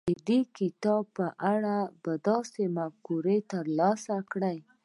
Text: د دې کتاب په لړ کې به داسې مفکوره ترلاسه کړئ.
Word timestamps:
د 0.09 0.11
دې 0.27 0.39
کتاب 0.57 1.03
په 1.15 1.25
لړ 1.41 1.61
کې 1.87 1.89
به 2.03 2.13
داسې 2.27 2.63
مفکوره 2.77 3.37
ترلاسه 3.51 4.15
کړئ. 4.31 4.57